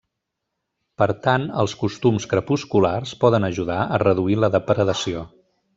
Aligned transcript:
Per 1.01 1.07
tant, 1.27 1.45
els 1.65 1.75
costums 1.83 2.27
crepusculars 2.33 3.15
poden 3.27 3.49
ajudar 3.53 3.79
a 3.99 4.05
reduir 4.09 4.43
la 4.45 4.55
depredació. 4.59 5.29